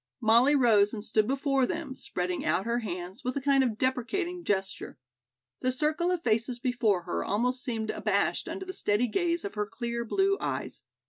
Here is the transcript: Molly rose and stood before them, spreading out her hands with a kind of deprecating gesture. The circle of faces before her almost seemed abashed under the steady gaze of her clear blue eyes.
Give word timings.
Molly 0.19 0.55
rose 0.55 0.95
and 0.95 1.03
stood 1.03 1.27
before 1.27 1.67
them, 1.67 1.93
spreading 1.95 2.43
out 2.43 2.65
her 2.65 2.79
hands 2.79 3.23
with 3.23 3.37
a 3.37 3.39
kind 3.39 3.63
of 3.63 3.77
deprecating 3.77 4.43
gesture. 4.43 4.97
The 5.59 5.71
circle 5.71 6.09
of 6.09 6.23
faces 6.23 6.57
before 6.57 7.03
her 7.03 7.23
almost 7.23 7.63
seemed 7.63 7.91
abashed 7.91 8.49
under 8.49 8.65
the 8.65 8.73
steady 8.73 9.05
gaze 9.05 9.45
of 9.45 9.53
her 9.53 9.67
clear 9.67 10.03
blue 10.03 10.37
eyes. 10.41 10.81